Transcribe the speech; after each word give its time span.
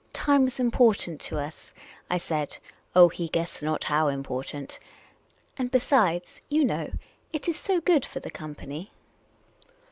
"Time 0.13 0.45
was 0.45 0.59
important 0.59 1.21
to 1.21 1.37
us," 1.37 1.71
I 2.09 2.17
said— 2.17 2.57
oh, 2.95 3.07
he 3.09 3.27
guessed 3.27 3.61
not 3.61 3.83
how 3.83 4.07
important;" 4.07 4.79
and 5.59 5.69
besides, 5.69 6.41
you 6.49 6.65
know, 6.65 6.89
it 7.31 7.47
is 7.47 7.55
so 7.59 7.79
good 7.79 8.03
for 8.03 8.19
the 8.19 8.31
company 8.31 8.91